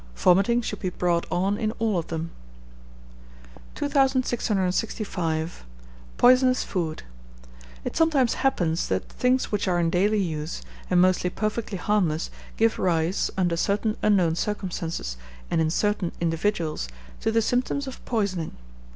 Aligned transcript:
Vomiting 0.15 0.63
should 0.63 0.79
be 0.79 0.89
brought 0.89 1.27
on 1.31 1.59
in 1.59 1.73
all 1.73 1.95
of 1.99 2.07
them. 2.07 2.31
2665. 3.75 5.63
Poisonous 6.17 6.63
Food. 6.63 7.03
It 7.85 7.95
sometimes 7.95 8.33
happens 8.33 8.87
that 8.87 9.07
things 9.09 9.51
which 9.51 9.67
are 9.67 9.79
in 9.79 9.91
daily 9.91 10.17
use, 10.19 10.63
and 10.89 10.99
mostly 10.99 11.29
perfectly 11.29 11.77
harmless, 11.77 12.31
give 12.57 12.79
rise, 12.79 13.29
under 13.37 13.55
certain 13.55 13.95
unknown 14.01 14.33
circumstances, 14.35 15.17
and 15.51 15.61
in 15.61 15.69
certain 15.69 16.13
individuals, 16.19 16.87
to 17.19 17.31
the 17.31 17.43
symptoms 17.43 17.85
of 17.85 18.03
poisoning. 18.03 18.57